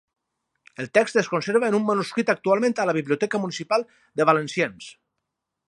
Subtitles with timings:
[0.83, 3.87] El text es conserva en un manuscrit actualment a la biblioteca municipal
[4.21, 4.89] de Valenciennes.